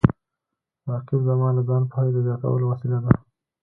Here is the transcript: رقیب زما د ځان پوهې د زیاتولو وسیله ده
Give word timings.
رقیب 0.91 1.21
زما 1.27 1.47
د 1.55 1.59
ځان 1.67 1.83
پوهې 1.91 2.09
د 2.13 2.17
زیاتولو 2.25 2.65
وسیله 2.71 2.97
ده 3.05 3.11